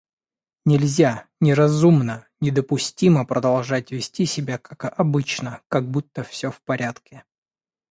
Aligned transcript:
Нельзя, 0.65 1.27
неразумно 1.39 2.27
недопустимо 2.39 3.23
продолжать 3.23 3.91
вести 3.91 4.25
себя 4.25 4.57
как 4.57 4.97
обычно, 4.99 5.61
как 5.67 5.87
будто 5.91 6.23
все 6.23 6.49
в 6.49 6.59
порядке. 6.63 7.23